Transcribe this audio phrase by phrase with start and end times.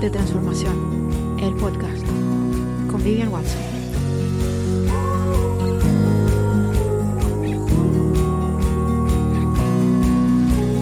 [0.00, 2.06] de Transformación, el podcast,
[2.90, 3.60] con Vivian Watson.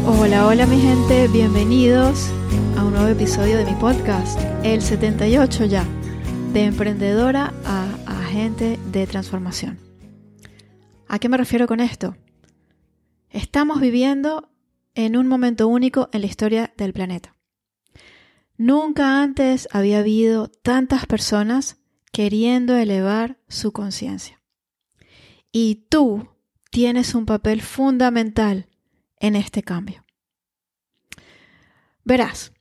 [0.06, 2.30] Hola, hola mi gente, bienvenidos
[2.77, 5.84] a un nuevo episodio de mi podcast, el 78 ya,
[6.53, 9.80] de emprendedora a agente de transformación.
[11.09, 12.16] ¿A qué me refiero con esto?
[13.30, 14.48] Estamos viviendo
[14.95, 17.38] en un momento único en la historia del planeta.
[18.59, 21.79] Nunca antes había habido tantas personas
[22.12, 24.43] queriendo elevar su conciencia.
[25.53, 26.29] Y tú
[26.71, 28.69] tienes un papel fundamental
[29.21, 30.05] en este cambio.
[32.05, 32.53] Verás,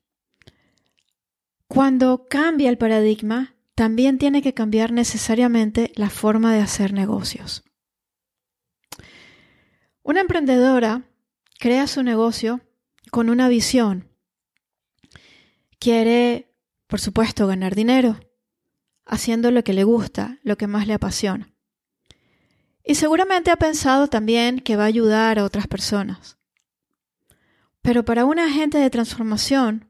[1.67, 7.63] cuando cambia el paradigma, también tiene que cambiar necesariamente la forma de hacer negocios.
[10.03, 11.09] Una emprendedora
[11.59, 12.61] crea su negocio
[13.11, 14.06] con una visión.
[15.79, 16.53] Quiere,
[16.87, 18.19] por supuesto, ganar dinero,
[19.05, 21.53] haciendo lo que le gusta, lo que más le apasiona.
[22.83, 26.37] Y seguramente ha pensado también que va a ayudar a otras personas.
[27.81, 29.89] Pero para un agente de transformación,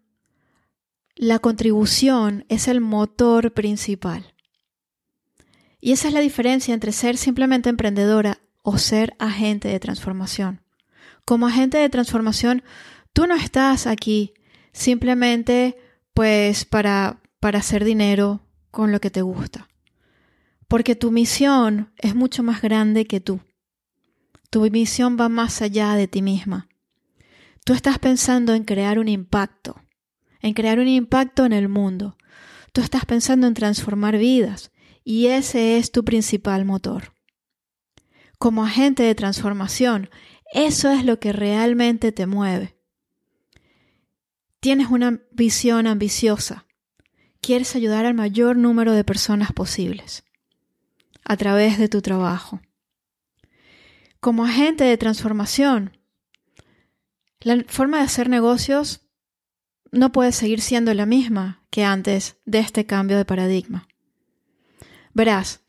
[1.15, 4.35] la contribución es el motor principal.
[5.79, 10.61] Y esa es la diferencia entre ser simplemente emprendedora o ser agente de transformación.
[11.25, 12.63] Como agente de transformación,
[13.13, 14.33] tú no estás aquí
[14.71, 15.77] simplemente
[16.13, 19.67] pues para, para hacer dinero con lo que te gusta.
[20.67, 23.39] Porque tu misión es mucho más grande que tú.
[24.49, 26.67] Tu misión va más allá de ti misma.
[27.63, 29.81] Tú estás pensando en crear un impacto,
[30.41, 32.17] en crear un impacto en el mundo.
[32.71, 34.71] Tú estás pensando en transformar vidas
[35.03, 37.13] y ese es tu principal motor.
[38.37, 40.09] Como agente de transformación,
[40.53, 42.76] eso es lo que realmente te mueve.
[44.59, 46.65] Tienes una visión ambiciosa.
[47.41, 50.23] Quieres ayudar al mayor número de personas posibles
[51.23, 52.61] a través de tu trabajo.
[54.19, 55.97] Como agente de transformación,
[57.41, 59.01] la forma de hacer negocios
[59.91, 63.87] no puede seguir siendo la misma que antes de este cambio de paradigma.
[65.13, 65.61] Verás,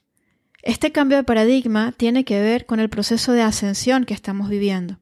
[0.62, 5.00] este cambio de paradigma tiene que ver con el proceso de ascensión que estamos viviendo.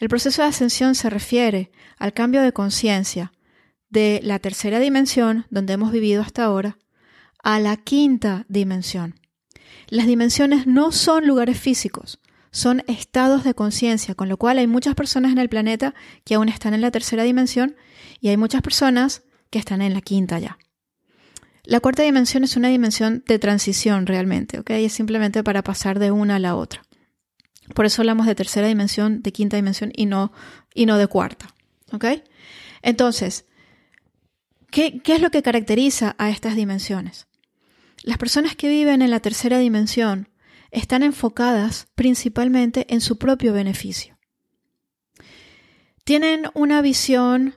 [0.00, 3.32] El proceso de ascensión se refiere al cambio de conciencia
[3.90, 6.78] de la tercera dimensión, donde hemos vivido hasta ahora,
[7.42, 9.20] a la quinta dimensión.
[9.88, 12.18] Las dimensiones no son lugares físicos,
[12.50, 15.94] son estados de conciencia, con lo cual hay muchas personas en el planeta
[16.24, 17.76] que aún están en la tercera dimensión
[18.20, 20.58] y hay muchas personas que están en la quinta ya.
[21.64, 24.70] La cuarta dimensión es una dimensión de transición realmente, ¿ok?
[24.70, 26.82] Es simplemente para pasar de una a la otra.
[27.74, 30.32] Por eso hablamos de tercera dimensión, de quinta dimensión y no,
[30.74, 31.54] y no de cuarta,
[31.92, 32.04] ¿ok?
[32.82, 33.46] Entonces,
[34.70, 37.26] ¿qué, ¿qué es lo que caracteriza a estas dimensiones?
[38.02, 40.28] Las personas que viven en la tercera dimensión
[40.70, 44.18] están enfocadas principalmente en su propio beneficio.
[46.04, 47.56] Tienen una visión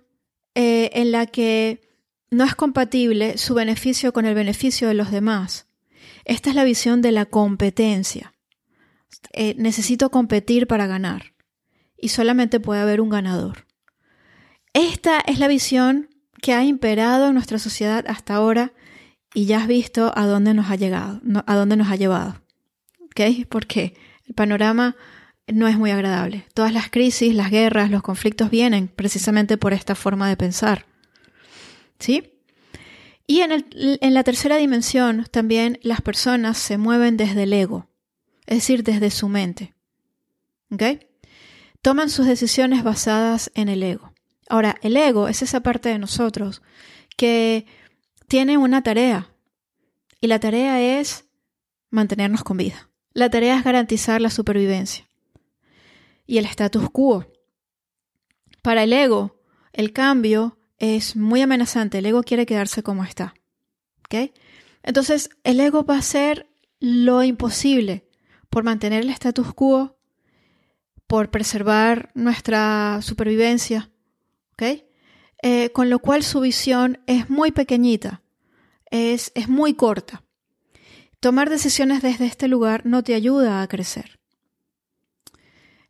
[0.56, 1.90] eh, en la que
[2.30, 5.68] no es compatible su beneficio con el beneficio de los demás.
[6.26, 8.34] Esta es la visión de la competencia.
[9.34, 11.34] Eh, necesito competir para ganar
[11.98, 13.66] y solamente puede haber un ganador.
[14.74, 16.10] Esta es la visión
[16.42, 18.74] que ha imperado en nuestra sociedad hasta ahora
[19.34, 22.42] y ya has visto a dónde nos ha llegado, a dónde nos ha llevado.
[23.02, 23.48] ¿Ok?
[23.50, 23.96] Porque
[24.28, 24.96] el panorama
[25.48, 26.46] no es muy agradable.
[26.54, 30.86] Todas las crisis, las guerras, los conflictos vienen precisamente por esta forma de pensar.
[32.00, 32.34] ¿Sí?
[33.26, 37.88] Y en, en, la tercera dimensión también las personas se mueven desde el ego,
[38.46, 39.74] es decir, desde su mente.
[40.72, 40.84] ¿Ok?
[41.82, 44.14] Toman sus decisiones basadas en el ego.
[44.50, 46.62] Ahora, el ego es esa parte de nosotros
[47.18, 47.66] que
[48.28, 49.30] tiene una tarea
[50.20, 51.26] y la tarea es
[51.90, 52.90] mantenernos con vida.
[53.14, 55.08] La tarea es garantizar la supervivencia
[56.26, 57.26] y el status quo.
[58.62, 59.40] Para el ego,
[59.74, 62.00] el cambio es muy amenazante.
[62.00, 63.34] El ego quiere quedarse como está.
[64.84, 66.48] Entonces, el ego va a hacer
[66.80, 68.06] lo imposible
[68.54, 69.98] por mantener el status quo,
[71.08, 73.90] por preservar nuestra supervivencia.
[75.42, 78.22] Eh, con lo cual su visión es muy pequeñita,
[78.92, 80.24] es, es muy corta.
[81.20, 84.20] Tomar decisiones desde este lugar no te ayuda a crecer.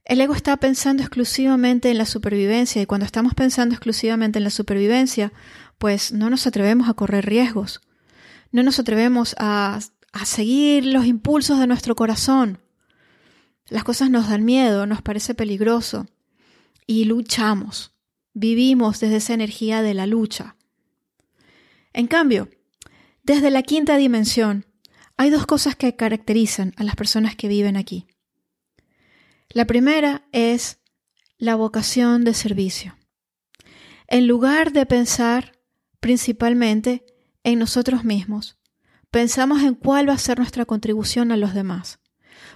[0.06, 4.50] El ego está pensando exclusivamente en la supervivencia y cuando estamos pensando exclusivamente en la
[4.50, 5.33] supervivencia,
[5.77, 7.81] pues no nos atrevemos a correr riesgos,
[8.51, 9.80] no nos atrevemos a,
[10.13, 12.60] a seguir los impulsos de nuestro corazón.
[13.68, 16.06] Las cosas nos dan miedo, nos parece peligroso
[16.86, 17.94] y luchamos,
[18.33, 20.56] vivimos desde esa energía de la lucha.
[21.94, 22.50] En cambio,
[23.24, 24.65] desde la quinta dimensión,
[25.18, 28.07] hay dos cosas que caracterizan a las personas que viven aquí.
[29.50, 30.80] La primera es
[31.38, 32.98] la vocación de servicio.
[34.07, 35.59] En lugar de pensar
[36.00, 37.06] principalmente
[37.44, 38.57] en nosotros mismos,
[39.13, 42.00] pensamos en cuál va a ser nuestra contribución a los demás.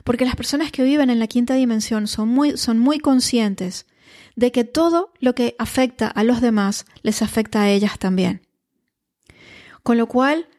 [0.03, 3.85] Porque las personas que viven en la quinta dimensión son muy, son muy conscientes
[4.35, 8.41] de que todo lo que afecta a los demás les afecta a ellas también.
[9.83, 10.49] Con lo cual,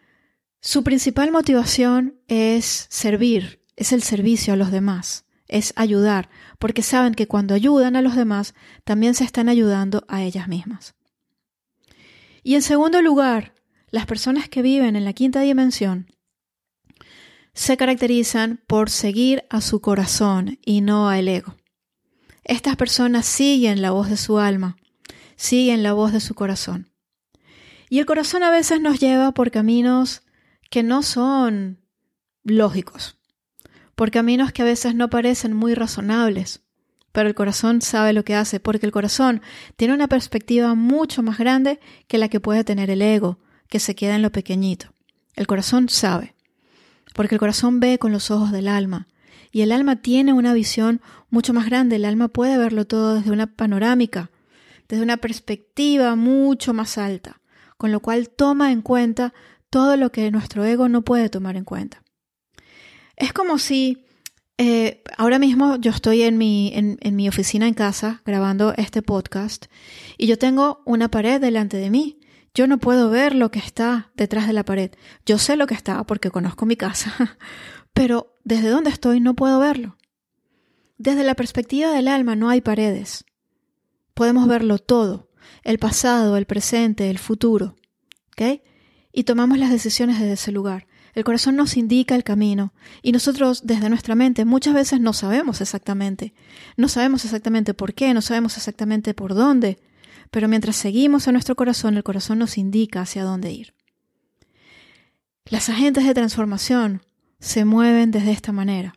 [0.60, 6.30] su principal motivación es servir, es el servicio a los demás, es ayudar,
[6.60, 8.54] porque saben que cuando ayudan a los demás,
[8.84, 10.94] también se están ayudando a ellas mismas.
[12.44, 13.57] Y en segundo lugar,
[13.90, 16.06] las personas que viven en la quinta dimensión
[17.54, 21.56] se caracterizan por seguir a su corazón y no al ego.
[22.44, 24.76] Estas personas siguen la voz de su alma,
[25.36, 26.92] siguen la voz de su corazón.
[27.90, 30.22] Y el corazón a veces nos lleva por caminos
[30.70, 31.80] que no son
[32.44, 33.18] lógicos,
[33.94, 36.62] por caminos que a veces no parecen muy razonables,
[37.12, 39.42] pero el corazón sabe lo que hace, porque el corazón
[39.76, 43.94] tiene una perspectiva mucho más grande que la que puede tener el ego, que se
[43.94, 44.92] queda en lo pequeñito.
[45.34, 46.34] El corazón sabe,
[47.14, 49.08] porque el corazón ve con los ojos del alma,
[49.50, 51.00] y el alma tiene una visión
[51.30, 54.30] mucho más grande, el alma puede verlo todo desde una panorámica,
[54.88, 57.40] desde una perspectiva mucho más alta,
[57.76, 59.32] con lo cual toma en cuenta
[59.70, 62.02] todo lo que nuestro ego no puede tomar en cuenta.
[63.16, 64.04] Es como si
[64.56, 69.02] eh, ahora mismo yo estoy en mi, en, en mi oficina en casa grabando este
[69.02, 69.66] podcast
[70.16, 72.17] y yo tengo una pared delante de mí.
[72.58, 74.90] Yo no puedo ver lo que está detrás de la pared.
[75.24, 77.38] Yo sé lo que está porque conozco mi casa,
[77.92, 79.96] pero desde donde estoy no puedo verlo.
[80.96, 83.24] Desde la perspectiva del alma no hay paredes.
[84.12, 85.30] Podemos verlo todo,
[85.62, 87.76] el pasado, el presente, el futuro.
[88.32, 88.60] ¿Ok?
[89.12, 90.86] y tomamos las decisiones desde ese lugar.
[91.14, 92.72] El corazón nos indica el camino
[93.02, 96.34] y nosotros desde nuestra mente muchas veces no sabemos exactamente.
[96.76, 99.80] No sabemos exactamente por qué, no sabemos exactamente por dónde,
[100.30, 103.74] pero mientras seguimos a nuestro corazón, el corazón nos indica hacia dónde ir.
[105.44, 107.02] Las agentes de transformación
[107.40, 108.94] se mueven desde esta manera.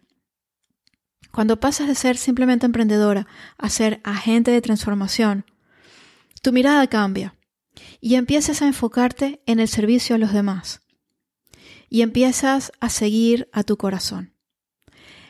[1.31, 3.25] Cuando pasas de ser simplemente emprendedora
[3.57, 5.45] a ser agente de transformación,
[6.41, 7.35] tu mirada cambia
[8.01, 10.81] y empiezas a enfocarte en el servicio a los demás
[11.89, 14.33] y empiezas a seguir a tu corazón.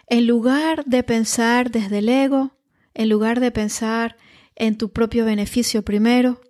[0.07, 2.57] En lugar de pensar desde el ego,
[2.93, 4.17] en lugar de pensar
[4.55, 6.41] en tu propio beneficio primero,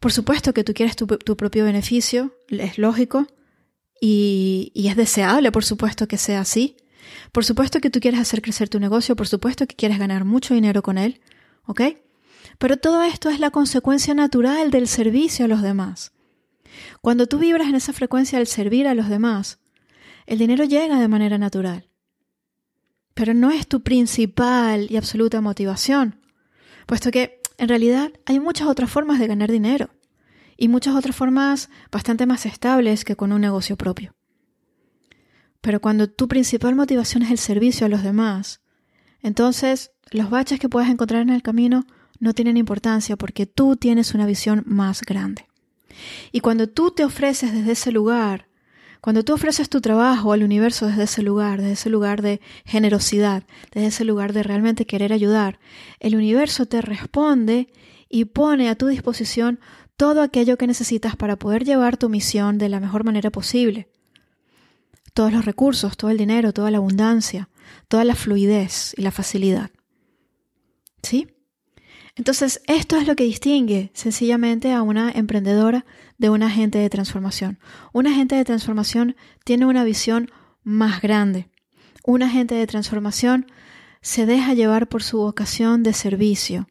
[0.00, 3.26] por supuesto que tú quieres tu, propio beneficio, es lógico
[4.00, 6.76] y, y es deseable, por supuesto que sea así.
[7.32, 10.54] Por supuesto que tú quieres hacer crecer tu negocio, por supuesto que quieres ganar mucho
[10.54, 11.20] dinero con él,
[11.66, 11.82] ¿ok?
[12.58, 16.12] Pero todo esto es la consecuencia natural del servicio a los demás.
[17.00, 19.58] Cuando tú vibras en esa frecuencia del servir a los demás,
[20.26, 21.88] el dinero llega de manera natural.
[23.14, 26.19] Pero no es tu principal y absoluta motivación,
[26.90, 29.90] puesto que en realidad hay muchas otras formas de ganar dinero
[30.56, 34.16] y muchas otras formas bastante más estables que con un negocio propio.
[35.60, 38.60] Pero cuando tu principal motivación es el servicio a los demás,
[39.22, 41.86] entonces los baches que puedes encontrar en el camino
[42.18, 45.46] no tienen importancia porque tú tienes una visión más grande.
[46.32, 48.48] Y cuando tú te ofreces desde ese lugar,
[49.00, 53.44] cuando tú ofreces tu trabajo al universo desde ese lugar, desde ese lugar de generosidad,
[53.72, 55.58] desde ese lugar de realmente querer ayudar,
[56.00, 57.68] el universo te responde
[58.08, 59.60] y pone a tu disposición
[59.96, 63.88] todo aquello que necesitas para poder llevar tu misión de la mejor manera posible.
[65.14, 67.48] Todos los recursos, todo el dinero, toda la abundancia,
[67.88, 69.70] toda la fluidez y la facilidad.
[71.02, 71.28] ¿Sí?
[72.16, 75.86] Entonces, esto es lo que distingue sencillamente a una emprendedora
[76.20, 77.58] de un agente de transformación.
[77.94, 80.30] Un agente de transformación tiene una visión
[80.62, 81.48] más grande.
[82.04, 83.46] Un agente de transformación
[84.02, 86.68] se deja llevar por su vocación de servicio.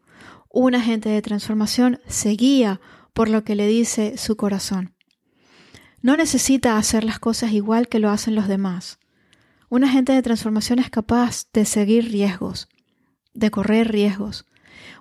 [0.51, 2.79] Un agente de transformación se guía
[3.13, 4.93] por lo que le dice su corazón.
[6.03, 8.99] No necesita hacer las cosas igual que lo hacen los demás.
[9.67, 12.69] Un agente de transformación es capaz de seguir riesgos,
[13.33, 14.45] de correr riesgos,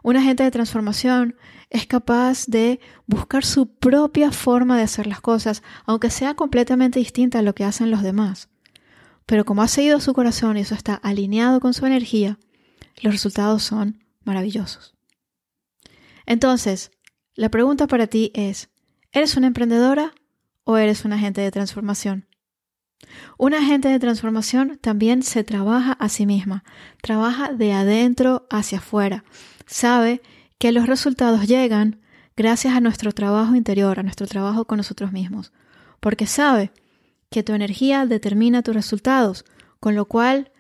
[0.03, 1.37] un agente de transformación
[1.71, 7.41] es capaz de buscar su propia forma de hacer las cosas, aunque sea completamente distinta
[7.41, 8.49] a lo que hacen los demás.
[9.27, 12.39] Pero como ha seguido su corazón y eso está alineado con su energía,
[13.03, 14.95] los resultados son maravillosos.
[16.25, 16.91] Entonces,
[17.35, 18.71] la pregunta para ti es,
[19.13, 20.15] ¿eres una emprendedora
[20.65, 22.27] o eres un agente de transformación?
[23.37, 26.65] Un agente de transformación también se trabaja a sí misma,
[27.01, 29.25] trabaja de adentro hacia afuera,
[29.67, 30.21] sabe
[30.59, 32.01] que los resultados llegan
[32.37, 35.53] gracias a nuestro trabajo interior, a nuestro trabajo con nosotros mismos,
[36.01, 36.73] porque sabe
[37.31, 39.45] que tu energía determina tus resultados,
[39.81, 40.51] con lo cual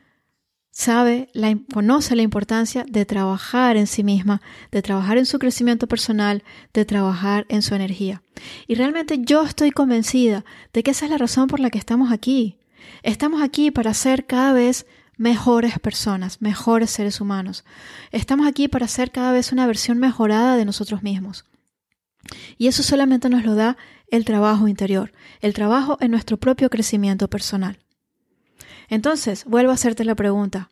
[0.70, 4.40] sabe, la, conoce la importancia de trabajar en sí misma,
[4.70, 8.22] de trabajar en su crecimiento personal, de trabajar en su energía.
[8.68, 12.12] Y realmente yo estoy convencida de que esa es la razón por la que estamos
[12.12, 12.58] aquí.
[13.02, 14.86] Estamos aquí para ser cada vez
[15.18, 17.64] mejores personas, mejores seres humanos.
[18.12, 21.44] Estamos aquí para ser cada vez una versión mejorada de nosotros mismos.
[22.56, 23.76] Y eso solamente nos lo da
[24.10, 27.78] el trabajo interior, el trabajo en nuestro propio crecimiento personal.
[28.88, 30.70] Entonces, vuelvo a hacerte la pregunta,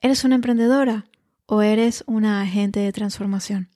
[0.00, 1.04] ¿eres una emprendedora
[1.46, 3.68] o eres una agente de transformación?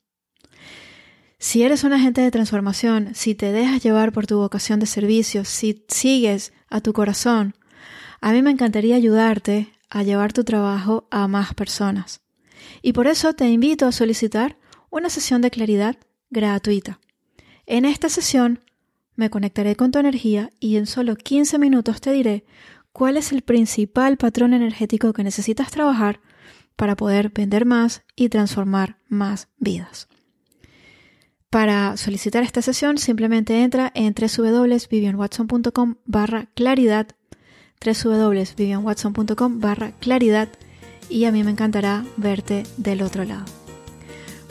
[1.38, 5.44] Si eres un agente de transformación, si te dejas llevar por tu vocación de servicio,
[5.44, 7.54] si sigues a tu corazón,
[8.22, 12.20] a mí me encantaría ayudarte a llevar tu trabajo a más personas.
[12.82, 14.58] Y por eso te invito a solicitar
[14.90, 15.96] una sesión de claridad
[16.30, 17.00] gratuita.
[17.66, 18.60] En esta sesión
[19.14, 22.44] me conectaré con tu energía y en solo 15 minutos te diré
[22.92, 26.20] cuál es el principal patrón energético que necesitas trabajar
[26.76, 30.08] para poder vender más y transformar más vidas.
[31.50, 37.08] Para solicitar esta sesión simplemente entra en www.vivianwatson.com barra claridad
[37.84, 40.48] www.vivianwatson.com barra claridad
[41.08, 43.44] y a mí me encantará verte del otro lado.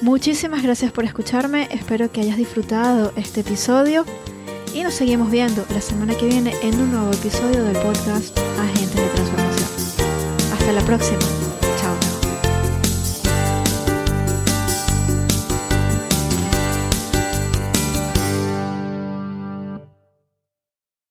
[0.02, 4.06] Muchísimas gracias por escucharme, espero que hayas disfrutado este episodio
[4.74, 8.96] y nos seguimos viendo la semana que viene en un nuevo episodio del podcast Agentes
[8.96, 9.70] de Transformación.
[10.54, 11.45] Hasta la próxima.